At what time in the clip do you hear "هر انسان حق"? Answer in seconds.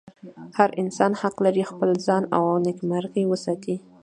0.57-1.35